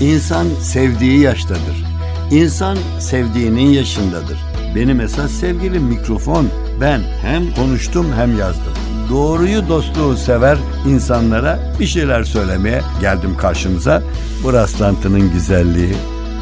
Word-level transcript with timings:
İnsan 0.00 0.46
sevdiği 0.60 1.20
yaştadır. 1.20 1.84
İnsan 2.30 2.78
sevdiğinin 2.98 3.70
yaşındadır. 3.70 4.38
Benim 4.74 5.00
esas 5.00 5.30
sevgilim 5.30 5.82
mikrofon. 5.82 6.48
Ben 6.80 7.00
hem 7.22 7.54
konuştum 7.54 8.06
hem 8.16 8.38
yazdım. 8.38 8.72
Doğruyu 9.10 9.68
dostluğu 9.68 10.16
sever 10.16 10.58
insanlara 10.88 11.58
bir 11.80 11.86
şeyler 11.86 12.24
söylemeye 12.24 12.82
geldim 13.00 13.36
karşınıza. 13.36 14.02
Bu 14.44 14.52
rastlantının 14.52 15.32
güzelliği 15.32 15.94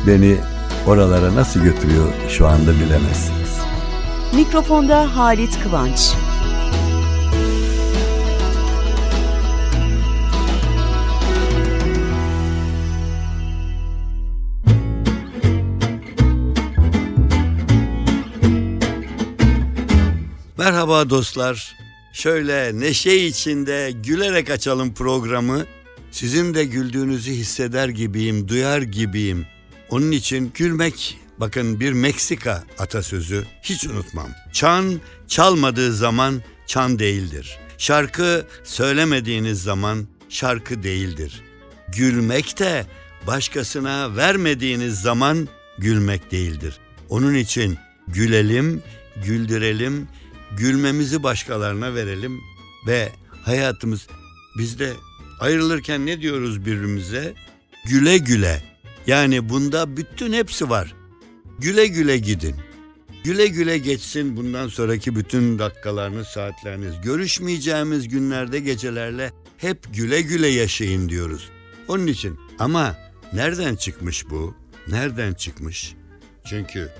beni 0.06 0.36
oralara 0.86 1.34
nasıl 1.34 1.60
götürüyor 1.60 2.06
şu 2.28 2.46
anda 2.46 2.72
bilemezsiniz. 2.72 3.58
Mikrofonda 4.34 5.16
Halit 5.16 5.62
Kıvanç. 5.62 6.14
Merhaba 20.58 21.10
dostlar. 21.10 21.76
Şöyle 22.12 22.80
neşe 22.80 23.16
içinde 23.16 23.92
gülerek 23.94 24.50
açalım 24.50 24.94
programı. 24.94 25.66
Sizin 26.10 26.54
de 26.54 26.64
güldüğünüzü 26.64 27.30
hisseder 27.30 27.88
gibiyim, 27.88 28.48
duyar 28.48 28.82
gibiyim. 28.82 29.46
Onun 29.90 30.10
için 30.10 30.52
gülmek 30.54 31.18
bakın 31.38 31.80
bir 31.80 31.92
Meksika 31.92 32.64
atasözü 32.78 33.44
hiç 33.62 33.86
unutmam. 33.86 34.28
Çan 34.52 35.00
çalmadığı 35.28 35.92
zaman 35.94 36.42
çan 36.66 36.98
değildir. 36.98 37.58
Şarkı 37.78 38.46
söylemediğiniz 38.64 39.62
zaman 39.62 40.06
şarkı 40.28 40.82
değildir. 40.82 41.42
Gülmek 41.88 42.58
de 42.58 42.86
başkasına 43.26 44.16
vermediğiniz 44.16 45.00
zaman 45.00 45.48
gülmek 45.78 46.30
değildir. 46.30 46.78
Onun 47.08 47.34
için 47.34 47.78
gülelim, 48.08 48.82
güldürelim, 49.24 50.08
gülmemizi 50.58 51.22
başkalarına 51.22 51.94
verelim 51.94 52.40
ve 52.86 53.12
hayatımız 53.42 54.06
bizde 54.58 54.92
ayrılırken 55.40 56.06
ne 56.06 56.20
diyoruz 56.20 56.60
birbirimize? 56.60 57.34
Güle 57.86 58.18
güle. 58.18 58.62
Yani 59.06 59.48
bunda 59.48 59.96
bütün 59.96 60.32
hepsi 60.32 60.70
var. 60.70 60.94
Güle 61.58 61.86
güle 61.86 62.18
gidin. 62.18 62.56
Güle 63.24 63.46
güle 63.46 63.78
geçsin 63.78 64.36
bundan 64.36 64.68
sonraki 64.68 65.16
bütün 65.16 65.58
dakikalarınız, 65.58 66.26
saatleriniz. 66.26 67.00
Görüşmeyeceğimiz 67.00 68.08
günlerde 68.08 68.60
gecelerle 68.60 69.32
hep 69.56 69.94
güle 69.94 70.22
güle 70.22 70.48
yaşayın 70.48 71.08
diyoruz. 71.08 71.50
Onun 71.88 72.06
için 72.06 72.38
ama 72.58 72.96
nereden 73.32 73.76
çıkmış 73.76 74.30
bu? 74.30 74.54
Nereden 74.88 75.34
çıkmış? 75.34 75.94
Çünkü 76.44 76.90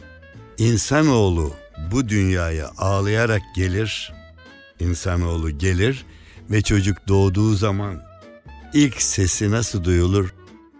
insanoğlu 0.58 1.52
bu 1.92 2.08
dünyaya 2.08 2.70
ağlayarak 2.78 3.42
gelir. 3.54 4.12
İnsanoğlu 4.80 5.58
gelir 5.58 6.04
ve 6.50 6.62
çocuk 6.62 7.08
doğduğu 7.08 7.54
zaman 7.54 8.02
ilk 8.74 9.02
sesi 9.02 9.50
nasıl 9.50 9.84
duyulur? 9.84 10.34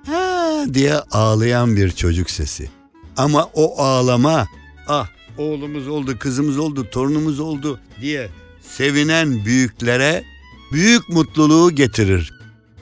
Ha 0.06 0.64
diye 0.74 0.94
ağlayan 0.94 1.76
bir 1.76 1.91
çocuk 1.91 2.30
sesi. 2.30 2.70
Ama 3.16 3.50
o 3.54 3.82
ağlama 3.82 4.46
ah 4.88 5.08
oğlumuz 5.38 5.88
oldu, 5.88 6.19
kızımız 6.19 6.58
oldu, 6.58 6.91
torunumuz 6.91 7.41
oldu 7.41 7.80
diye 8.00 8.28
sevinen 8.62 9.44
büyüklere 9.44 10.24
büyük 10.72 11.08
mutluluğu 11.08 11.74
getirir. 11.74 12.32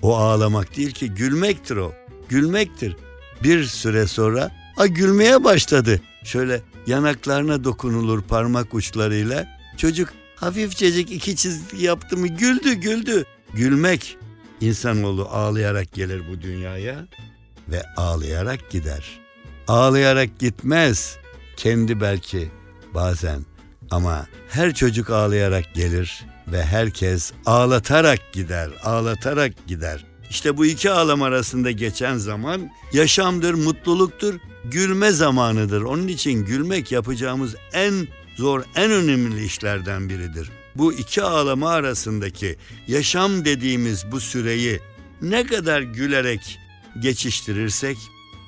O 0.03 0.17
ağlamak 0.17 0.77
değil 0.77 0.91
ki 0.91 1.11
gülmektir 1.11 1.77
o. 1.77 1.93
Gülmektir. 2.29 2.97
Bir 3.43 3.65
süre 3.65 4.07
sonra 4.07 4.51
a 4.77 4.87
gülmeye 4.87 5.45
başladı. 5.45 6.01
Şöyle 6.25 6.63
yanaklarına 6.87 7.65
dokunulur 7.65 8.23
parmak 8.23 8.75
uçlarıyla. 8.75 9.47
Çocuk 9.77 10.09
hafifçecik 10.37 11.11
iki 11.11 11.37
çizgi 11.37 11.85
yaptı 11.85 12.17
mı 12.17 12.29
güldü 12.29 12.73
güldü. 12.75 13.25
Gülmek 13.55 14.19
insanoğlu 14.61 15.29
ağlayarak 15.29 15.93
gelir 15.93 16.23
bu 16.31 16.43
dünyaya 16.43 17.07
ve 17.69 17.83
ağlayarak 17.97 18.71
gider. 18.71 19.21
Ağlayarak 19.69 20.39
gitmez. 20.39 21.17
Kendi 21.57 22.01
belki 22.01 22.51
bazen 22.95 23.41
ama 23.91 24.27
her 24.49 24.75
çocuk 24.75 25.11
ağlayarak 25.11 25.75
gelir 25.75 26.25
ve 26.49 26.65
herkes 26.65 27.33
ağlatarak 27.47 28.33
gider, 28.33 28.71
ağlatarak 28.83 29.67
gider. 29.67 30.05
İşte 30.31 30.57
bu 30.57 30.67
iki 30.67 30.91
ağlam 30.91 31.23
arasında 31.23 31.71
geçen 31.71 32.17
zaman 32.17 32.71
yaşamdır, 32.93 33.55
mutluluktur, 33.55 34.35
gülme 34.65 35.13
zamanıdır. 35.13 35.83
Onun 35.83 36.09
için 36.09 36.45
gülmek 36.45 36.93
yapacağımız 36.93 37.55
en 37.73 38.09
zor, 38.37 38.63
en 38.75 38.91
önemli 38.91 39.45
işlerden 39.45 40.09
biridir. 40.09 40.51
Bu 40.75 40.93
iki 40.93 41.23
ağlama 41.23 41.71
arasındaki 41.71 42.57
yaşam 42.89 43.45
dediğimiz 43.45 44.13
bu 44.13 44.21
süreyi 44.21 44.81
ne 45.23 45.47
kadar 45.47 45.81
gülerek 45.81 46.59
geçiştirirsek 47.01 47.97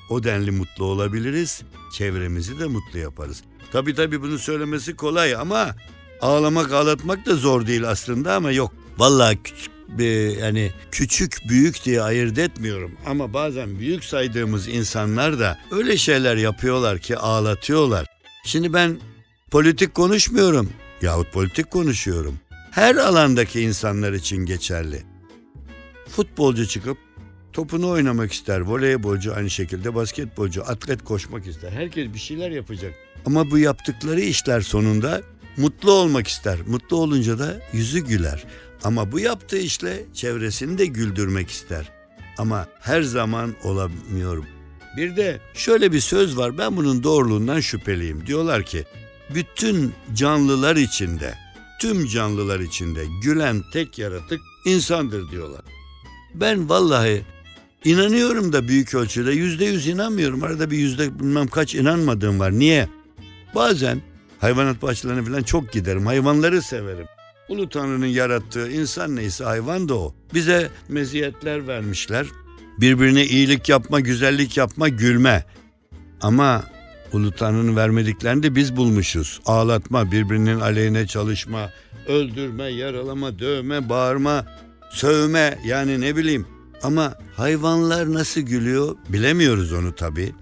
o 0.09 0.23
denli 0.23 0.51
mutlu 0.51 0.85
olabiliriz, 0.85 1.61
çevremizi 1.93 2.59
de 2.59 2.65
mutlu 2.65 2.99
yaparız. 2.99 3.43
Tabii 3.71 3.95
tabii 3.95 4.21
bunu 4.21 4.39
söylemesi 4.39 4.95
kolay 4.95 5.35
ama 5.35 5.75
ağlamak 6.21 6.73
ağlatmak 6.73 7.25
da 7.25 7.35
zor 7.35 7.67
değil 7.67 7.89
aslında 7.89 8.35
ama 8.35 8.51
yok. 8.51 8.73
Vallahi 8.97 9.37
küçük 9.43 9.78
yani 10.41 10.71
küçük 10.91 11.37
büyük 11.49 11.85
diye 11.85 12.01
ayırt 12.01 12.37
etmiyorum 12.37 12.91
ama 13.05 13.33
bazen 13.33 13.79
büyük 13.79 14.03
saydığımız 14.03 14.67
insanlar 14.67 15.39
da 15.39 15.59
öyle 15.71 15.97
şeyler 15.97 16.35
yapıyorlar 16.35 16.99
ki 16.99 17.17
ağlatıyorlar. 17.17 18.05
Şimdi 18.45 18.73
ben 18.73 18.97
politik 19.51 19.93
konuşmuyorum 19.93 20.69
yahut 21.01 21.31
politik 21.31 21.71
konuşuyorum. 21.71 22.39
Her 22.71 22.95
alandaki 22.95 23.61
insanlar 23.61 24.13
için 24.13 24.45
geçerli. 24.45 25.03
Futbolcu 26.07 26.67
çıkıp 26.67 26.97
topunu 27.53 27.89
oynamak 27.89 28.31
ister. 28.31 28.59
Voleybolcu 28.59 29.35
aynı 29.35 29.49
şekilde 29.49 29.95
basketbolcu, 29.95 30.63
atlet 30.63 31.03
koşmak 31.03 31.47
ister. 31.47 31.71
Herkes 31.71 32.13
bir 32.13 32.19
şeyler 32.19 32.51
yapacak. 32.51 32.93
Ama 33.25 33.51
bu 33.51 33.57
yaptıkları 33.57 34.21
işler 34.21 34.61
sonunda 34.61 35.21
mutlu 35.57 35.91
olmak 35.91 36.27
ister. 36.27 36.57
Mutlu 36.67 36.97
olunca 36.97 37.39
da 37.39 37.59
yüzü 37.73 37.99
güler. 37.99 38.43
Ama 38.83 39.11
bu 39.11 39.19
yaptığı 39.19 39.57
işle 39.57 40.05
çevresini 40.13 40.77
de 40.77 40.85
güldürmek 40.85 41.49
ister. 41.49 41.91
Ama 42.37 42.67
her 42.79 43.01
zaman 43.01 43.55
olamıyorum. 43.63 44.45
Bir 44.97 45.15
de 45.15 45.39
şöyle 45.53 45.91
bir 45.91 45.99
söz 45.99 46.37
var. 46.37 46.57
Ben 46.57 46.77
bunun 46.77 47.03
doğruluğundan 47.03 47.59
şüpheliyim. 47.59 48.27
Diyorlar 48.27 48.63
ki 48.63 48.85
bütün 49.35 49.93
canlılar 50.13 50.75
içinde, 50.75 51.33
tüm 51.81 52.07
canlılar 52.07 52.59
içinde 52.59 53.05
gülen 53.23 53.63
tek 53.73 53.99
yaratık 53.99 54.41
insandır 54.65 55.31
diyorlar. 55.31 55.61
Ben 56.33 56.69
vallahi 56.69 57.25
inanıyorum 57.85 58.53
da 58.53 58.67
büyük 58.67 58.95
ölçüde 58.95 59.31
yüzde 59.31 59.65
yüz 59.65 59.87
inanmıyorum. 59.87 60.43
Arada 60.43 60.71
bir 60.71 60.77
yüzde 60.77 61.19
bilmem 61.19 61.47
kaç 61.47 61.75
inanmadığım 61.75 62.39
var. 62.39 62.51
Niye? 62.51 62.89
Bazen 63.55 64.01
hayvanat 64.39 64.81
bahçelerine 64.81 65.25
falan 65.25 65.43
çok 65.43 65.71
giderim. 65.71 66.05
Hayvanları 66.05 66.61
severim. 66.61 67.05
Ulu 67.49 67.69
Tanrı'nın 67.69 68.05
yarattığı 68.05 68.71
insan 68.71 69.15
neyse 69.15 69.43
hayvan 69.43 69.89
da 69.89 69.95
o. 69.95 70.15
Bize 70.33 70.69
meziyetler 70.89 71.67
vermişler. 71.67 72.25
Birbirine 72.79 73.25
iyilik 73.25 73.69
yapma, 73.69 73.99
güzellik 73.99 74.57
yapma, 74.57 74.89
gülme. 74.89 75.45
Ama 76.21 76.63
Ulu 77.13 77.31
Tanrı'nın 77.31 77.75
vermediklerini 77.75 78.43
de 78.43 78.55
biz 78.55 78.75
bulmuşuz. 78.75 79.41
Ağlatma, 79.45 80.11
birbirinin 80.11 80.59
aleyhine 80.59 81.07
çalışma, 81.07 81.69
öldürme, 82.07 82.63
yaralama, 82.63 83.39
dövme, 83.39 83.89
bağırma, 83.89 84.45
sövme 84.91 85.59
yani 85.65 86.01
ne 86.01 86.15
bileyim. 86.15 86.47
Ama 86.83 87.13
hayvanlar 87.35 88.13
nasıl 88.13 88.41
gülüyor 88.41 88.95
bilemiyoruz 89.09 89.73
onu 89.73 89.95
tabii. 89.95 90.33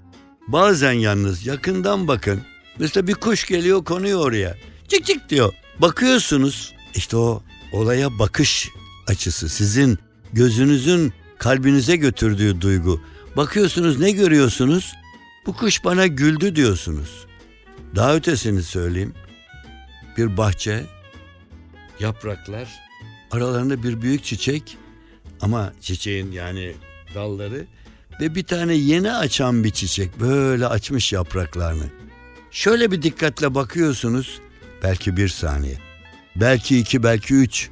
Bazen 0.47 0.91
yalnız 0.91 1.45
yakından 1.45 2.07
bakın. 2.07 2.41
Mesela 2.79 3.07
bir 3.07 3.13
kuş 3.13 3.47
geliyor 3.47 3.83
konuyor 3.85 4.19
oraya. 4.19 4.55
Cik 4.87 5.05
cik 5.05 5.29
diyor. 5.29 5.53
Bakıyorsunuz 5.81 6.73
işte 6.97 7.17
o 7.17 7.43
olaya 7.71 8.19
bakış 8.19 8.69
açısı 9.07 9.49
sizin 9.49 9.99
gözünüzün 10.33 11.13
kalbinize 11.37 11.95
götürdüğü 11.95 12.61
duygu. 12.61 13.01
Bakıyorsunuz 13.37 13.99
ne 13.99 14.11
görüyorsunuz? 14.11 14.93
Bu 15.45 15.53
kuş 15.53 15.83
bana 15.83 16.07
güldü 16.07 16.55
diyorsunuz. 16.55 17.25
Daha 17.95 18.15
ötesini 18.15 18.63
söyleyeyim. 18.63 19.13
Bir 20.17 20.37
bahçe, 20.37 20.85
yapraklar, 21.99 22.67
aralarında 23.31 23.83
bir 23.83 24.01
büyük 24.01 24.23
çiçek 24.23 24.77
ama 25.41 25.73
çiçeğin 25.81 26.31
yani 26.31 26.73
dalları 27.15 27.65
ve 28.21 28.35
bir 28.35 28.43
tane 28.43 28.73
yeni 28.75 29.11
açan 29.13 29.63
bir 29.63 29.71
çiçek 29.71 30.19
böyle 30.19 30.67
açmış 30.67 31.13
yapraklarını. 31.13 31.85
Şöyle 32.51 32.91
bir 32.91 33.01
dikkatle 33.01 33.55
bakıyorsunuz 33.55 34.39
belki 34.83 35.17
bir 35.17 35.27
saniye, 35.27 35.77
belki 36.41 36.79
iki, 36.79 37.03
belki 37.03 37.33
üç. 37.33 37.69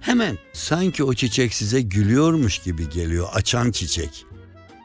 Hemen 0.00 0.38
sanki 0.52 1.04
o 1.04 1.14
çiçek 1.14 1.54
size 1.54 1.80
gülüyormuş 1.80 2.58
gibi 2.58 2.88
geliyor 2.88 3.28
açan 3.32 3.70
çiçek. 3.70 4.26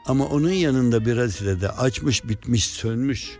Ama 0.06 0.26
onun 0.26 0.50
yanında 0.50 1.06
biraz 1.06 1.40
ileride 1.40 1.68
açmış, 1.68 2.28
bitmiş, 2.28 2.66
sönmüş, 2.66 3.30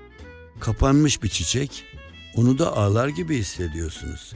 kapanmış 0.60 1.22
bir 1.22 1.28
çiçek. 1.28 1.84
Onu 2.36 2.58
da 2.58 2.76
ağlar 2.76 3.08
gibi 3.08 3.38
hissediyorsunuz. 3.38 4.34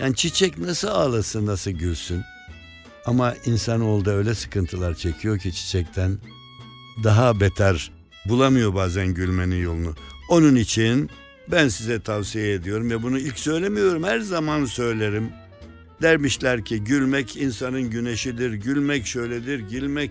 Yani 0.00 0.16
çiçek 0.16 0.58
nasıl 0.58 0.88
ağlasın, 0.88 1.46
nasıl 1.46 1.70
gülsün? 1.70 2.22
Ama 3.06 3.34
insanoğlu 3.44 4.04
da 4.04 4.10
öyle 4.10 4.34
sıkıntılar 4.34 4.94
çekiyor 4.94 5.38
ki 5.38 5.52
çiçekten 5.52 6.18
daha 7.04 7.40
beter 7.40 7.90
bulamıyor 8.24 8.74
bazen 8.74 9.14
gülmenin 9.14 9.62
yolunu. 9.62 9.94
Onun 10.28 10.56
için 10.56 11.10
ben 11.52 11.68
size 11.68 12.00
tavsiye 12.00 12.52
ediyorum 12.52 12.90
ve 12.90 13.02
bunu 13.02 13.18
ilk 13.18 13.38
söylemiyorum 13.38 14.04
her 14.04 14.18
zaman 14.18 14.64
söylerim. 14.64 15.30
Dermişler 16.02 16.64
ki 16.64 16.84
gülmek 16.84 17.36
insanın 17.36 17.82
güneşidir, 17.82 18.52
gülmek 18.52 19.06
şöyledir, 19.06 19.58
gülmek 19.58 20.10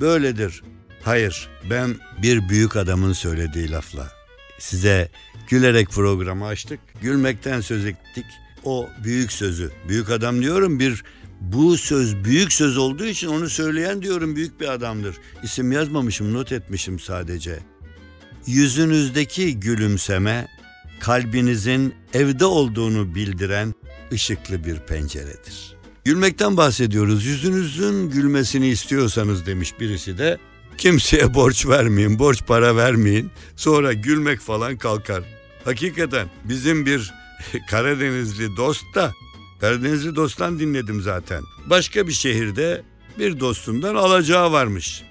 böyledir. 0.00 0.62
Hayır, 1.02 1.48
ben 1.70 1.96
bir 2.22 2.48
büyük 2.48 2.76
adamın 2.76 3.12
söylediği 3.12 3.70
lafla 3.70 4.20
size 4.58 5.08
gülerek 5.48 5.90
programı 5.90 6.46
açtık. 6.46 6.80
Gülmekten 7.02 7.60
söz 7.60 7.86
ettik. 7.86 8.24
O 8.64 8.88
büyük 9.04 9.32
sözü, 9.32 9.70
büyük 9.88 10.10
adam 10.10 10.42
diyorum 10.42 10.80
bir 10.80 11.04
bu 11.40 11.76
söz 11.76 12.24
büyük 12.24 12.52
söz 12.52 12.78
olduğu 12.78 13.04
için 13.04 13.28
onu 13.28 13.48
söyleyen 13.48 14.02
diyorum 14.02 14.36
büyük 14.36 14.60
bir 14.60 14.68
adamdır. 14.68 15.16
İsim 15.42 15.72
yazmamışım, 15.72 16.34
not 16.34 16.52
etmişim 16.52 16.98
sadece. 16.98 17.58
Yüzünüzdeki 18.46 19.60
gülümseme 19.60 20.48
kalbinizin 21.00 21.94
evde 22.14 22.44
olduğunu 22.44 23.14
bildiren 23.14 23.74
ışıklı 24.12 24.64
bir 24.64 24.78
penceredir. 24.78 25.76
Gülmekten 26.04 26.56
bahsediyoruz. 26.56 27.26
Yüzünüzün 27.26 28.10
gülmesini 28.10 28.68
istiyorsanız 28.68 29.46
demiş 29.46 29.80
birisi 29.80 30.18
de 30.18 30.38
kimseye 30.78 31.34
borç 31.34 31.66
vermeyin, 31.66 32.18
borç 32.18 32.42
para 32.46 32.76
vermeyin. 32.76 33.30
Sonra 33.56 33.92
gülmek 33.92 34.40
falan 34.40 34.78
kalkar. 34.78 35.22
Hakikaten 35.64 36.30
bizim 36.44 36.86
bir 36.86 37.14
Karadenizli 37.70 38.56
dost 38.56 38.94
da 38.94 39.12
Karadenizli 39.60 40.16
dosttan 40.16 40.58
dinledim 40.58 41.00
zaten. 41.00 41.42
Başka 41.66 42.06
bir 42.06 42.12
şehirde 42.12 42.82
bir 43.18 43.40
dostundan 43.40 43.94
alacağı 43.94 44.52
varmış. 44.52 45.02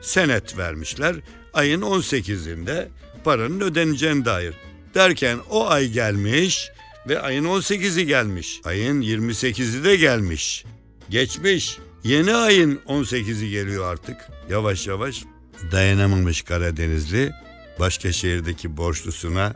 Senet 0.00 0.58
vermişler. 0.58 1.16
Ayın 1.54 1.80
18'inde 1.82 2.88
paranın 3.24 3.60
ödeneceğine 3.60 4.24
dair. 4.24 4.54
Derken 4.94 5.38
o 5.50 5.66
ay 5.68 5.88
gelmiş 5.88 6.70
ve 7.08 7.20
ayın 7.20 7.44
18'i 7.44 8.06
gelmiş. 8.06 8.60
Ayın 8.64 9.02
28'i 9.02 9.84
de 9.84 9.96
gelmiş. 9.96 10.64
Geçmiş. 11.10 11.78
Yeni 12.04 12.34
ayın 12.34 12.80
18'i 12.88 13.50
geliyor 13.50 13.92
artık. 13.92 14.16
Yavaş 14.50 14.86
yavaş 14.86 15.24
dayanamamış 15.72 16.42
Karadenizli 16.42 17.32
başka 17.80 18.12
şehirdeki 18.12 18.76
borçlusuna 18.76 19.54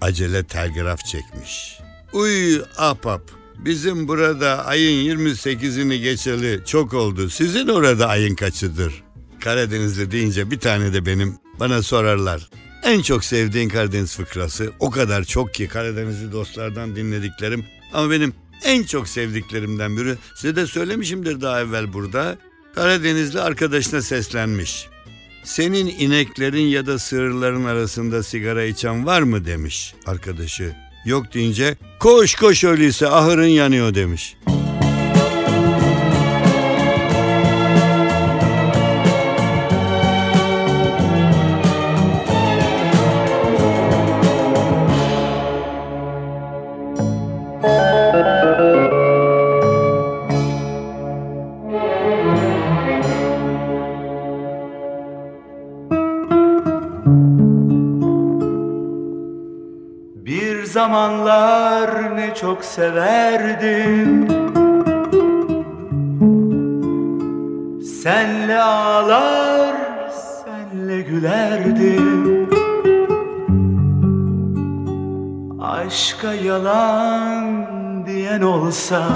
acele 0.00 0.44
telgraf 0.44 1.04
çekmiş. 1.04 1.78
Uy 2.12 2.62
apap 2.78 3.30
bizim 3.58 4.08
burada 4.08 4.66
ayın 4.66 5.18
28'ini 5.18 5.96
geçeli 5.96 6.60
çok 6.66 6.94
oldu. 6.94 7.30
Sizin 7.30 7.68
orada 7.68 8.08
ayın 8.08 8.34
kaçıdır? 8.34 9.02
Karadenizli 9.40 10.10
deyince 10.10 10.50
bir 10.50 10.58
tane 10.58 10.92
de 10.92 11.06
benim 11.06 11.38
bana 11.60 11.82
sorarlar. 11.82 12.50
En 12.82 13.02
çok 13.02 13.24
sevdiğin 13.24 13.68
Karadeniz 13.68 14.16
fıkrası 14.16 14.72
o 14.78 14.90
kadar 14.90 15.24
çok 15.24 15.54
ki 15.54 15.68
Karadenizli 15.68 16.32
dostlardan 16.32 16.96
dinlediklerim 16.96 17.64
ama 17.92 18.10
benim 18.10 18.34
en 18.64 18.82
çok 18.82 19.08
sevdiklerimden 19.08 19.96
biri 19.96 20.14
size 20.34 20.56
de 20.56 20.66
söylemişimdir 20.66 21.40
daha 21.40 21.60
evvel 21.60 21.92
burada. 21.92 22.38
Karadenizli 22.74 23.40
arkadaşına 23.40 24.02
seslenmiş. 24.02 24.88
Senin 25.44 25.86
ineklerin 25.86 26.66
ya 26.66 26.86
da 26.86 26.98
sığırların 26.98 27.64
arasında 27.64 28.22
sigara 28.22 28.64
içen 28.64 29.06
var 29.06 29.22
mı 29.22 29.44
demiş 29.46 29.94
arkadaşı. 30.06 30.74
Yok 31.04 31.34
deyince 31.34 31.76
koş 31.98 32.34
koş 32.34 32.64
öyleyse 32.64 33.08
ahırın 33.08 33.46
yanıyor 33.46 33.94
demiş. 33.94 34.36
Zamanlar 60.72 62.16
ne 62.16 62.34
çok 62.34 62.64
severdim. 62.64 64.28
Senle 68.02 68.62
ağlar, 68.62 69.76
senle 70.10 71.00
gülerdim. 71.00 72.48
Aşka 75.60 76.34
yalan 76.34 77.66
diyen 78.06 78.42
olsa 78.42 79.08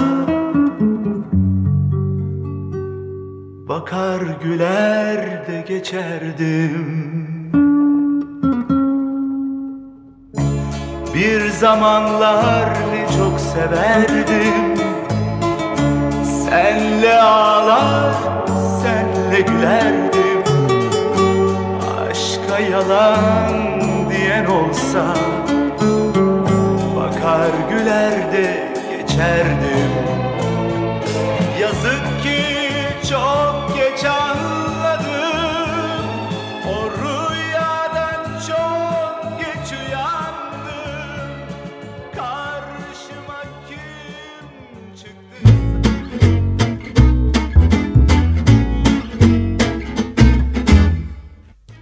Bakar 3.69 4.21
güler 4.43 5.47
de 5.47 5.65
geçerdim 5.67 7.06
Bir 11.17 11.49
zamanlar 11.49 12.69
ne 12.69 13.17
çok 13.17 13.39
severdim. 13.39 14.53
Senle 16.45 17.21
ağlar, 17.21 18.15
senle 18.81 19.41
gülerdim. 19.41 20.43
Aşka 22.09 22.59
yalan 22.59 23.81
diyen 24.09 24.45
olsa 24.45 25.15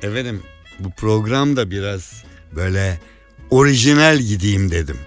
Efendim 0.05 0.41
bu 0.79 0.91
program 0.91 1.55
da 1.55 1.71
biraz 1.71 2.23
böyle 2.55 2.99
orijinal 3.49 4.17
gideyim 4.17 4.71
dedim. 4.71 4.97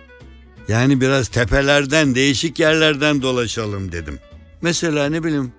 Yani 0.68 1.00
biraz 1.00 1.28
tepelerden, 1.28 2.14
değişik 2.14 2.58
yerlerden 2.58 3.22
dolaşalım 3.22 3.92
dedim. 3.92 4.18
Mesela 4.62 5.06
ne 5.08 5.24
bileyim 5.24 5.52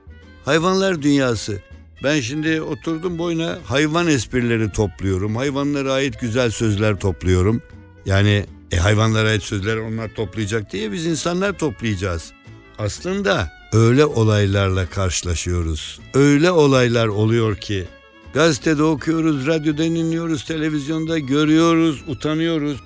hayvanlar 0.46 1.02
dünyası. 1.02 1.62
Ben 2.04 2.22
şimdi 2.22 2.62
oturdum 2.62 3.18
boyuna 3.18 3.60
hayvan 3.66 4.08
esprileri 4.08 4.72
topluyorum. 4.72 5.36
Hayvanlara 5.36 5.94
ait 5.94 6.22
güzel 6.22 6.52
sözler 6.52 7.00
topluyorum. 7.00 7.62
Yani 8.06 8.46
e, 8.72 8.78
hayvanlara 8.78 9.28
ait 9.30 9.44
sözler 9.44 9.78
onlar 9.78 10.10
toplayacak 10.10 10.72
diye 10.72 10.92
biz 10.92 11.06
insanlar 11.06 11.58
toplayacağız. 11.58 12.32
Aslında 12.78 13.52
öyle 13.74 14.06
olaylarla 14.06 14.86
karşılaşıyoruz. 14.90 16.00
Öyle 16.14 16.52
olaylar 16.52 17.08
oluyor 17.08 17.56
ki 17.56 17.88
gazetede 18.34 18.84
okuyoruz, 18.84 19.48
radyoda 19.48 19.84
dinliyoruz, 19.84 20.46
televizyonda 20.46 21.20
görüyoruz, 21.20 22.04
utanıyoruz. 22.08 22.78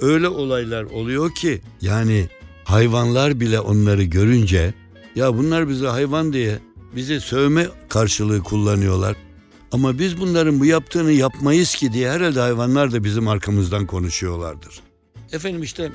Öyle 0.00 0.28
olaylar 0.28 0.82
oluyor 0.82 1.34
ki 1.34 1.60
yani 1.80 2.28
hayvanlar 2.64 3.40
bile 3.40 3.60
onları 3.60 4.02
görünce 4.02 4.74
ya 5.14 5.36
bunlar 5.36 5.68
bize 5.68 5.86
hayvan 5.86 6.32
diye 6.32 6.58
bizi 6.96 7.20
sövme 7.20 7.66
karşılığı 7.88 8.42
kullanıyorlar. 8.42 9.16
Ama 9.72 9.98
biz 9.98 10.20
bunların 10.20 10.60
bu 10.60 10.64
yaptığını 10.64 11.12
yapmayız 11.12 11.74
ki 11.74 11.92
diye 11.92 12.10
herhalde 12.10 12.40
hayvanlar 12.40 12.92
da 12.92 13.04
bizim 13.04 13.28
arkamızdan 13.28 13.86
konuşuyorlardır. 13.86 14.80
Efendim 15.32 15.62
işte 15.62 15.92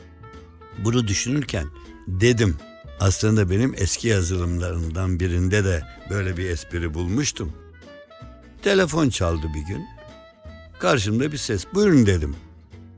bunu 0.86 1.08
düşünürken 1.08 1.66
dedim 2.08 2.58
aslında 3.00 3.50
benim 3.50 3.74
eski 3.78 4.08
yazılımlarımdan 4.08 5.20
birinde 5.20 5.64
de 5.64 5.84
böyle 6.10 6.38
bir 6.38 6.50
espri 6.50 6.94
bulmuştum. 6.94 7.54
Telefon 8.62 9.10
çaldı 9.10 9.48
bir 9.56 9.74
gün. 9.74 9.86
Karşımda 10.80 11.32
bir 11.32 11.38
ses. 11.38 11.66
Buyurun 11.74 12.06
dedim. 12.06 12.36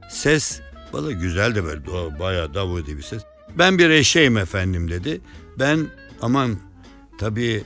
Ses 0.10 0.62
bana 0.94 1.12
güzel 1.12 1.56
de 1.56 1.64
böyle 1.66 1.82
do- 1.82 2.20
bayağı 2.20 2.54
davudi 2.54 2.98
bir 2.98 3.04
ses. 3.04 3.24
Ben 3.58 3.78
bir 3.78 3.90
eşeğim 3.90 4.38
efendim 4.38 4.90
dedi. 4.92 5.22
Ben 5.60 5.88
aman 6.22 6.58
tabii 7.20 7.64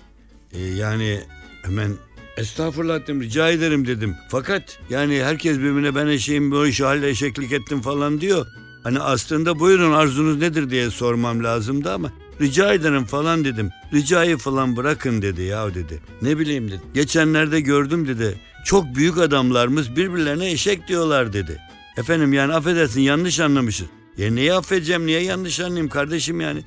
e, 0.53 0.61
yani 0.63 1.21
hemen 1.63 1.91
Estağfurullah 2.37 2.99
dedim 3.03 3.21
rica 3.21 3.49
ederim 3.49 3.87
dedim. 3.87 4.15
Fakat 4.29 4.79
yani 4.89 5.23
herkes 5.23 5.57
birbirine 5.57 5.95
ben 5.95 6.07
eşeğim 6.07 6.51
bu 6.51 6.67
işi 6.67 6.83
halle 6.83 7.09
eşeklik 7.09 7.51
ettim 7.51 7.81
falan 7.81 8.21
diyor. 8.21 8.45
Hani 8.83 8.99
aslında 8.99 9.59
buyurun 9.59 9.91
arzunuz 9.93 10.37
nedir 10.37 10.69
diye 10.69 10.89
sormam 10.89 11.43
lazımdı 11.43 11.93
ama 11.93 12.11
rica 12.41 12.73
ederim 12.73 13.05
falan 13.05 13.45
dedim. 13.45 13.69
Ricayı 13.93 14.37
falan 14.37 14.77
bırakın 14.77 15.21
dedi 15.21 15.41
ya 15.41 15.75
dedi. 15.75 15.99
Ne 16.21 16.39
bileyim 16.39 16.67
dedi. 16.71 16.81
Geçenlerde 16.93 17.61
gördüm 17.61 18.07
dedi. 18.07 18.37
Çok 18.65 18.95
büyük 18.95 19.17
adamlarımız 19.17 19.95
birbirlerine 19.95 20.51
eşek 20.51 20.87
diyorlar 20.87 21.33
dedi. 21.33 21.61
Efendim 21.97 22.33
yani 22.33 22.53
affedersin 22.53 23.01
yanlış 23.01 23.39
anlamışız. 23.39 23.87
Ya 24.17 24.31
neyi 24.31 24.53
affedeceğim 24.53 25.05
niye 25.05 25.23
yanlış 25.23 25.59
anlayayım 25.59 25.89
kardeşim 25.89 26.41
yani. 26.41 26.63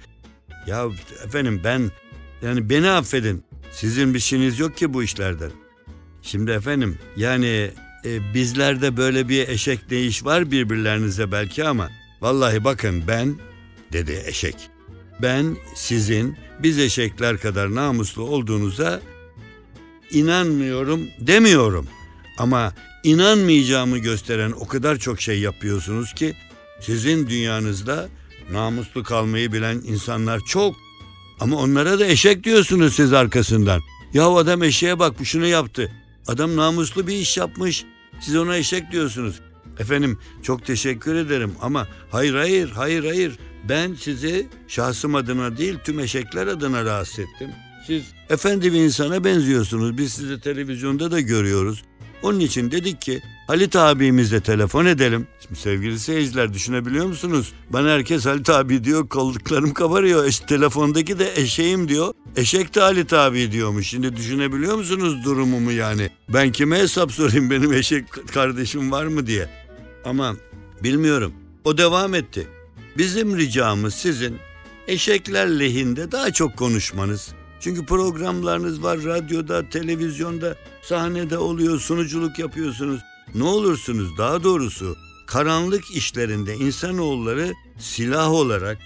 Ya 0.67 0.87
efendim 1.25 1.61
ben 1.65 1.91
yani 2.43 2.71
beni 2.71 2.91
affedin. 2.91 3.45
Sizin 3.71 4.15
bir 4.15 4.19
şeyiniz 4.19 4.59
yok 4.59 4.77
ki 4.77 4.95
bu 4.95 5.03
işlerden. 5.03 5.51
Şimdi 6.23 6.51
efendim 6.51 6.99
yani 7.17 7.71
e, 8.05 8.35
bizlerde 8.35 8.97
böyle 8.97 9.29
bir 9.29 9.49
eşek 9.49 9.91
değiş 9.91 10.25
var 10.25 10.51
birbirlerinize 10.51 11.33
belki 11.33 11.65
ama 11.65 11.91
vallahi 12.21 12.65
bakın 12.65 13.03
ben 13.09 13.37
dedi 13.93 14.23
eşek. 14.27 14.70
Ben 15.23 15.57
sizin 15.75 16.37
biz 16.59 16.79
eşekler 16.79 17.39
kadar 17.39 17.75
namuslu 17.75 18.23
olduğunuza 18.23 19.01
inanmıyorum 20.11 21.01
demiyorum. 21.19 21.87
Ama 22.39 22.75
inanmayacağımı 23.05 23.99
gösteren 23.99 24.53
o 24.53 24.67
kadar 24.67 24.97
çok 24.97 25.21
şey 25.21 25.41
yapıyorsunuz 25.41 26.15
ki 26.15 26.35
sizin 26.81 27.27
dünyanızda 27.29 28.09
namuslu 28.53 29.03
kalmayı 29.03 29.53
bilen 29.53 29.83
insanlar 29.87 30.41
çok. 30.41 30.77
Ama 31.41 31.57
onlara 31.57 31.99
da 31.99 32.07
eşek 32.07 32.45
diyorsunuz 32.45 32.95
siz 32.95 33.13
arkasından. 33.13 33.81
Ya 34.15 34.29
adam 34.29 34.63
eşeğe 34.63 34.99
bak 34.99 35.19
bu 35.21 35.25
şunu 35.25 35.47
yaptı. 35.47 35.93
Adam 36.27 36.57
namuslu 36.57 37.07
bir 37.07 37.15
iş 37.15 37.37
yapmış. 37.37 37.85
Siz 38.21 38.37
ona 38.37 38.57
eşek 38.57 38.93
diyorsunuz. 38.93 39.41
Efendim 39.79 40.19
çok 40.43 40.67
teşekkür 40.67 41.15
ederim 41.15 41.53
ama 41.61 41.89
hayır 42.11 42.35
hayır 42.35 42.71
hayır 42.71 43.05
hayır. 43.05 43.39
Ben 43.69 43.95
sizi 43.95 44.47
şahsım 44.69 45.15
adına 45.15 45.57
değil 45.59 45.79
tüm 45.85 46.01
eşekler 46.01 46.47
adına 46.47 46.85
rahatsız 46.85 47.19
ettim. 47.19 47.51
Siz 47.87 48.03
efendi 48.31 48.73
bir 48.73 48.79
insana 48.79 49.25
benziyorsunuz. 49.25 49.99
Biz 49.99 50.13
sizi 50.13 50.41
televizyonda 50.41 51.11
da 51.11 51.21
görüyoruz. 51.21 51.83
Onun 52.23 52.41
için 52.41 52.71
dedik 52.71 53.03
ki 53.03 53.23
Halit 53.47 53.77
abimizle 53.77 54.41
telefon 54.41 54.87
edelim. 54.87 55.27
Şimdi 55.47 55.61
sevgili 55.61 55.99
seyirciler 55.99 56.55
düşünebiliyor 56.55 57.07
musunuz? 57.07 57.53
Bana 57.71 57.89
herkes 57.89 58.27
Halit 58.27 58.51
abi 58.51 58.85
diyor 58.85 59.09
kolluklarım 59.09 59.75
kabarıyor. 59.75 60.25
Eş, 60.25 60.39
telefondaki 60.39 61.19
de 61.19 61.33
eşeğim 61.37 61.89
diyor. 61.89 62.15
Eşek 62.37 62.75
de 62.75 62.81
Halit 62.81 63.13
abi 63.13 63.53
diyormuş. 63.53 63.87
Şimdi 63.87 64.17
düşünebiliyor 64.17 64.77
musunuz 64.77 65.25
durumumu 65.25 65.73
yani? 65.73 66.11
Ben 66.29 66.53
kime 66.53 66.79
hesap 66.79 67.13
sorayım 67.13 67.51
benim 67.51 67.73
eşek 67.73 68.05
kardeşim 68.33 68.91
var 68.93 69.07
mı 69.07 69.27
diye. 69.27 69.49
Ama 70.05 70.37
bilmiyorum. 70.83 71.33
O 71.65 71.79
devam 71.79 72.15
etti. 72.15 72.47
Bizim 72.99 73.37
ricamız 73.37 73.95
sizin 73.95 74.39
eşekler 74.87 75.59
lehinde 75.61 76.13
daha 76.13 76.33
çok 76.33 76.57
konuşmanız. 76.57 77.29
Çünkü 77.61 77.87
programlarınız 77.87 78.83
var 78.83 78.99
radyoda, 79.05 79.69
televizyonda, 79.69 80.57
sahnede 80.83 81.39
oluyor, 81.39 81.81
sunuculuk 81.81 82.39
yapıyorsunuz. 82.39 83.01
Ne 83.35 83.45
olursunuz 83.45 84.19
daha 84.19 84.43
doğrusu 84.43 84.97
karanlık 85.27 85.91
işlerinde 85.91 86.55
insanoğulları 86.55 87.53
silah 87.79 88.31
olarak, 88.31 88.79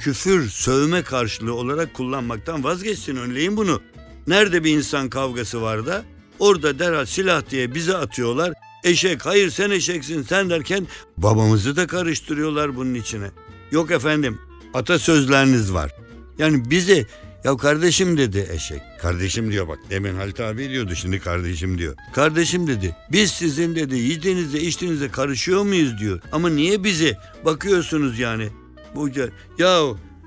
küfür, 0.00 0.50
sövme 0.50 1.02
karşılığı 1.02 1.54
olarak 1.54 1.94
kullanmaktan 1.94 2.64
vazgeçsin. 2.64 3.16
Önleyin 3.16 3.56
bunu. 3.56 3.80
Nerede 4.26 4.64
bir 4.64 4.76
insan 4.76 5.10
kavgası 5.10 5.62
var 5.62 5.86
da 5.86 6.04
orada 6.38 6.78
derhal 6.78 7.04
silah 7.04 7.50
diye 7.50 7.74
bize 7.74 7.96
atıyorlar. 7.96 8.52
Eşek 8.84 9.26
hayır 9.26 9.50
sen 9.50 9.70
eşeksin 9.70 10.22
sen 10.22 10.50
derken 10.50 10.86
babamızı 11.16 11.76
da 11.76 11.86
karıştırıyorlar 11.86 12.76
bunun 12.76 12.94
içine. 12.94 13.30
Yok 13.70 13.90
efendim 13.90 14.38
atasözleriniz 14.74 15.72
var. 15.72 15.94
Yani 16.38 16.70
bizi 16.70 17.06
ya 17.44 17.56
kardeşim 17.56 18.18
dedi 18.18 18.48
eşek. 18.52 18.80
Kardeşim 19.00 19.52
diyor 19.52 19.68
bak 19.68 19.78
demin 19.90 20.14
Halit 20.14 20.40
abi 20.40 20.70
diyordu 20.70 20.94
şimdi 20.94 21.20
kardeşim 21.20 21.78
diyor. 21.78 21.94
Kardeşim 22.14 22.66
dedi 22.66 22.96
biz 23.12 23.30
sizin 23.30 23.74
dedi 23.74 23.98
yediğinizde 23.98 24.60
içtiğinizde 24.60 25.08
karışıyor 25.08 25.62
muyuz 25.62 25.98
diyor. 25.98 26.20
Ama 26.32 26.48
niye 26.48 26.84
bizi 26.84 27.16
bakıyorsunuz 27.44 28.18
yani. 28.18 28.48
Bu 28.94 29.10
ya 29.58 29.82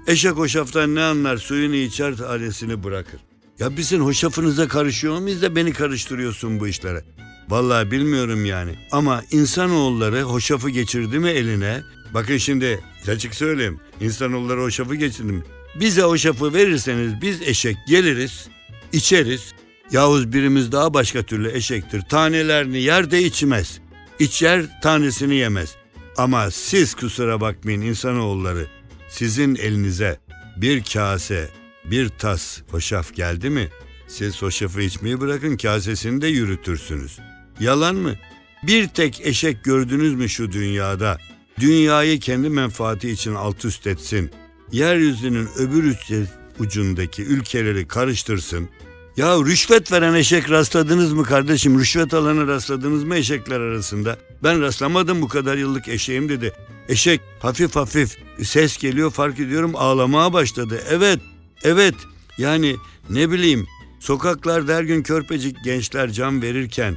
eşek 0.07 0.31
hoşaftan 0.31 0.95
ne 0.95 1.01
anlar 1.01 1.37
suyunu 1.37 1.75
içer 1.75 2.13
ailesini 2.27 2.83
bırakır. 2.83 3.19
Ya 3.59 3.77
bizim 3.77 4.01
hoşafınıza 4.01 4.67
karışıyor 4.67 5.19
muyuz 5.19 5.41
da 5.41 5.55
beni 5.55 5.73
karıştırıyorsun 5.73 6.59
bu 6.59 6.67
işlere. 6.67 7.03
Vallahi 7.49 7.91
bilmiyorum 7.91 8.45
yani. 8.45 8.75
Ama 8.91 9.23
insanoğulları 9.31 10.21
hoşafı 10.21 10.69
geçirdi 10.69 11.19
mi 11.19 11.29
eline? 11.29 11.81
Bakın 12.13 12.37
şimdi 12.37 12.79
açık 13.09 13.35
söyleyeyim. 13.35 13.79
İnsanoğulları 14.01 14.61
hoşafı 14.61 14.95
geçirdi 14.95 15.31
mi? 15.31 15.43
Bize 15.75 16.01
hoşafı 16.01 16.53
verirseniz 16.53 17.21
biz 17.21 17.41
eşek 17.41 17.77
geliriz, 17.87 18.47
içeriz. 18.91 19.53
Yavuz 19.91 20.33
birimiz 20.33 20.71
daha 20.71 20.93
başka 20.93 21.23
türlü 21.23 21.51
eşektir. 21.51 22.01
Tanelerini 22.01 22.81
yer 22.81 23.11
de 23.11 23.23
içmez. 23.23 23.79
İçer 24.19 24.81
tanesini 24.81 25.35
yemez. 25.35 25.75
Ama 26.17 26.51
siz 26.51 26.95
kusura 26.95 27.41
bakmayın 27.41 27.81
insanoğulları. 27.81 28.67
Sizin 29.09 29.55
elinize 29.55 30.19
bir 30.57 30.83
kase, 30.83 31.49
bir 31.85 32.09
tas 32.09 32.61
hoşaf 32.71 33.15
geldi 33.15 33.49
mi? 33.49 33.69
Siz 34.07 34.41
hoşafı 34.41 34.81
içmeyi 34.81 35.21
bırakın 35.21 35.57
kasesini 35.57 36.21
de 36.21 36.27
yürütürsünüz. 36.27 37.19
Yalan 37.59 37.95
mı? 37.95 38.15
Bir 38.63 38.87
tek 38.87 39.21
eşek 39.23 39.63
gördünüz 39.63 40.13
mü 40.13 40.29
şu 40.29 40.51
dünyada? 40.51 41.17
Dünyayı 41.59 42.19
kendi 42.19 42.49
menfaati 42.49 43.09
için 43.09 43.35
alt 43.35 43.65
üst 43.65 43.87
etsin. 43.87 44.31
Yeryüzünün 44.71 45.47
öbür 45.57 45.95
ucundaki 46.59 47.23
ülkeleri 47.23 47.87
karıştırsın. 47.87 48.69
Ya 49.17 49.37
rüşvet 49.37 49.91
veren 49.91 50.13
eşek 50.13 50.49
rastladınız 50.49 51.13
mı 51.13 51.23
kardeşim? 51.23 51.79
Rüşvet 51.79 52.13
alanı 52.13 52.47
rastladınız 52.47 53.03
mı 53.03 53.15
eşekler 53.15 53.59
arasında? 53.59 54.17
Ben 54.43 54.61
rastlamadım 54.61 55.21
bu 55.21 55.27
kadar 55.27 55.57
yıllık 55.57 55.87
eşeğim 55.87 56.29
dedi. 56.29 56.53
Eşek 56.89 57.21
hafif 57.39 57.75
hafif 57.75 58.17
ses 58.43 58.77
geliyor 58.77 59.11
fark 59.11 59.39
ediyorum 59.39 59.71
ağlamaya 59.75 60.33
başladı. 60.33 60.81
Evet, 60.89 61.19
evet 61.63 61.95
yani 62.37 62.75
ne 63.09 63.31
bileyim 63.31 63.67
sokaklarda 63.99 64.75
her 64.75 64.83
gün 64.83 65.03
körpecik 65.03 65.63
gençler 65.63 66.11
can 66.11 66.41
verirken 66.41 66.95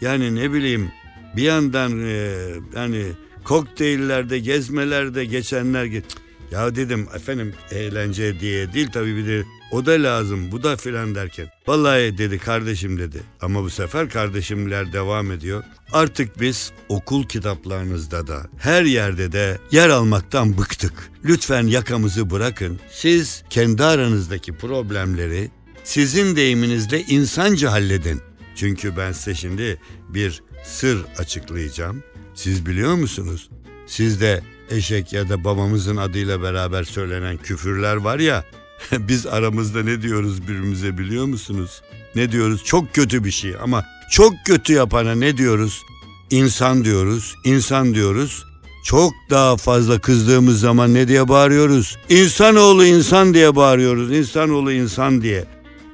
yani 0.00 0.34
ne 0.34 0.52
bileyim 0.52 0.90
bir 1.36 1.42
yandan 1.42 2.00
e, 2.00 2.36
yani 2.76 3.04
kokteyllerde 3.48 4.38
gezmelerde 4.38 5.24
geçenler 5.24 5.84
ge- 5.84 6.02
ya 6.50 6.76
dedim 6.76 7.08
efendim 7.14 7.54
eğlence 7.70 8.40
diye 8.40 8.72
değil 8.72 8.88
tabii 8.92 9.16
bir 9.16 9.26
de 9.26 9.44
o 9.72 9.86
da 9.86 9.90
lazım 9.92 10.52
bu 10.52 10.62
da 10.62 10.76
filan 10.76 11.14
derken. 11.14 11.48
Vallahi 11.66 12.18
dedi 12.18 12.38
kardeşim 12.38 12.98
dedi 12.98 13.20
ama 13.40 13.62
bu 13.62 13.70
sefer 13.70 14.10
kardeşimler 14.10 14.92
devam 14.92 15.32
ediyor. 15.32 15.64
Artık 15.92 16.40
biz 16.40 16.72
okul 16.88 17.24
kitaplarınızda 17.24 18.26
da 18.26 18.46
her 18.58 18.82
yerde 18.84 19.32
de 19.32 19.58
yer 19.70 19.88
almaktan 19.88 20.58
bıktık. 20.58 21.10
Lütfen 21.24 21.66
yakamızı 21.66 22.30
bırakın. 22.30 22.80
Siz 22.90 23.42
kendi 23.50 23.84
aranızdaki 23.84 24.52
problemleri 24.52 25.50
sizin 25.84 26.36
deyiminizle 26.36 27.00
insanca 27.02 27.72
halledin. 27.72 28.20
Çünkü 28.56 28.96
ben 28.96 29.12
size 29.12 29.34
şimdi 29.34 29.80
bir 30.08 30.42
sır 30.64 31.04
açıklayacağım. 31.18 32.02
Siz 32.38 32.66
biliyor 32.66 32.94
musunuz? 32.94 33.50
Sizde 33.86 34.42
eşek 34.70 35.12
ya 35.12 35.28
da 35.28 35.44
babamızın 35.44 35.96
adıyla 35.96 36.42
beraber 36.42 36.84
söylenen 36.84 37.36
küfürler 37.36 37.96
var 37.96 38.18
ya. 38.18 38.44
Biz 38.92 39.26
aramızda 39.26 39.82
ne 39.82 40.02
diyoruz 40.02 40.42
birbirimize 40.42 40.98
biliyor 40.98 41.24
musunuz? 41.24 41.82
Ne 42.14 42.32
diyoruz? 42.32 42.64
Çok 42.64 42.94
kötü 42.94 43.24
bir 43.24 43.30
şey 43.30 43.54
ama 43.62 43.84
çok 44.10 44.34
kötü 44.44 44.72
yapana 44.72 45.14
ne 45.14 45.36
diyoruz? 45.36 45.82
İnsan 46.30 46.84
diyoruz, 46.84 47.34
insan 47.44 47.94
diyoruz. 47.94 48.44
Çok 48.84 49.12
daha 49.30 49.56
fazla 49.56 49.98
kızdığımız 49.98 50.60
zaman 50.60 50.94
ne 50.94 51.08
diye 51.08 51.28
bağırıyoruz? 51.28 51.96
İnsanoğlu 52.08 52.84
insan 52.84 53.34
diye 53.34 53.56
bağırıyoruz. 53.56 54.12
İnsanoğlu 54.12 54.72
insan 54.72 55.22
diye. 55.22 55.44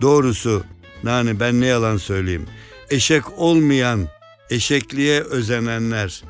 Doğrusu 0.00 0.64
yani 1.06 1.40
ben 1.40 1.60
ne 1.60 1.66
yalan 1.66 1.96
söyleyeyim. 1.96 2.46
Eşek 2.90 3.38
olmayan, 3.38 4.08
eşekliğe 4.50 5.20
özenenler 5.20 6.22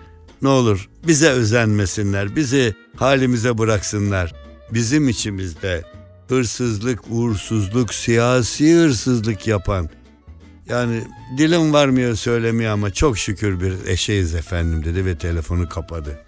ne 0.43 0.49
olur 0.49 0.89
bize 1.07 1.29
özenmesinler, 1.29 2.37
bizi 2.37 2.75
halimize 2.97 3.59
bıraksınlar. 3.59 4.35
Bizim 4.71 5.09
içimizde 5.09 5.85
hırsızlık, 6.29 7.01
uğursuzluk, 7.11 7.95
siyasi 7.95 8.75
hırsızlık 8.75 9.47
yapan 9.47 9.91
yani 10.69 11.03
dilim 11.39 11.73
varmıyor 11.73 12.15
söylemeye 12.15 12.71
ama 12.71 12.91
çok 12.91 13.19
şükür 13.19 13.61
bir 13.61 13.87
eşeğiz 13.87 14.35
efendim 14.35 14.85
dedi 14.85 15.07
ve 15.07 15.19
telefonu 15.19 15.69
kapadı. 15.69 16.19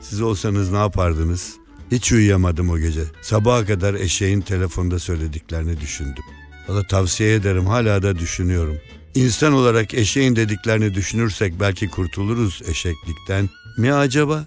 Siz 0.00 0.20
olsanız 0.20 0.70
ne 0.70 0.78
yapardınız? 0.78 1.54
Hiç 1.90 2.12
uyuyamadım 2.12 2.70
o 2.70 2.78
gece. 2.78 3.02
Sabaha 3.22 3.66
kadar 3.66 3.94
eşeğin 3.94 4.40
telefonda 4.40 4.98
söylediklerini 4.98 5.80
düşündüm. 5.80 6.24
Valla 6.68 6.86
tavsiye 6.86 7.34
ederim 7.34 7.66
hala 7.66 8.02
da 8.02 8.18
düşünüyorum. 8.18 8.76
İnsan 9.16 9.52
olarak 9.52 9.94
eşeğin 9.94 10.36
dediklerini 10.36 10.94
düşünürsek 10.94 11.60
belki 11.60 11.88
kurtuluruz 11.88 12.62
eşeklikten 12.68 13.48
mi 13.78 13.92
acaba? 13.92 14.44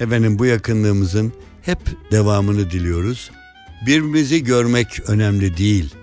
Efendim 0.00 0.38
bu 0.38 0.46
yakınlığımızın 0.46 1.32
hep 1.62 1.78
devamını 2.10 2.70
diliyoruz. 2.70 3.30
Birbirimizi 3.86 4.44
görmek 4.44 5.00
önemli 5.08 5.56
değil. 5.56 5.94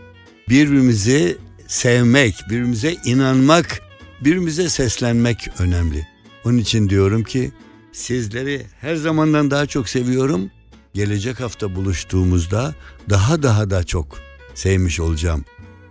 Birbirimizi 0.50 1.38
sevmek, 1.67 2.36
birbirimize 2.50 2.96
inanmak, 3.05 3.82
birbirimize 4.22 4.70
seslenmek 4.70 5.48
önemli. 5.60 6.08
Onun 6.46 6.58
için 6.58 6.89
diyorum 6.89 7.24
ki 7.24 7.51
sizleri 7.91 8.65
her 8.82 8.96
zamandan 8.96 9.51
daha 9.51 9.65
çok 9.65 9.89
seviyorum. 9.89 10.51
Gelecek 10.94 11.39
hafta 11.39 11.75
buluştuğumuzda 11.75 12.75
daha 13.10 13.44
daha 13.44 13.70
da 13.70 13.84
çok 13.84 14.20
sevmiş 14.53 15.00
olacağım. 15.00 15.46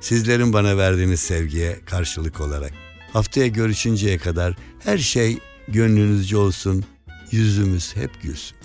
Sizlerin 0.05 0.53
bana 0.53 0.77
verdiğiniz 0.77 1.21
sevgiye 1.21 1.81
karşılık 1.87 2.41
olarak. 2.41 2.73
Haftaya 3.13 3.47
görüşünceye 3.47 4.19
kadar 4.19 4.57
her 4.79 4.99
şey 4.99 5.39
gönlünüzce 5.69 6.37
olsun. 6.37 6.85
Yüzümüz 7.31 7.97
hep 7.97 8.23
gülsün. 8.23 8.57